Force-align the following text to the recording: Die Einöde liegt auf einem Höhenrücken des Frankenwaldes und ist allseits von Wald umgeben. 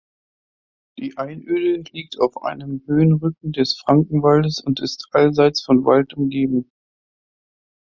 Die 0.97 1.15
Einöde 1.17 1.83
liegt 1.91 2.19
auf 2.19 2.41
einem 2.41 2.81
Höhenrücken 2.87 3.51
des 3.51 3.77
Frankenwaldes 3.77 4.59
und 4.59 4.79
ist 4.79 5.07
allseits 5.11 5.63
von 5.63 5.85
Wald 5.85 6.15
umgeben. 6.15 6.71